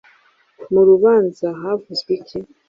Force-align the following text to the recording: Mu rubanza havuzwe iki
Mu 0.71 0.81
rubanza 0.89 1.47
havuzwe 1.61 2.11
iki 2.19 2.37